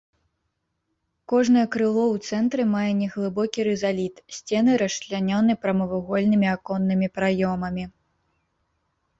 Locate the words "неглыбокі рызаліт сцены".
3.01-4.71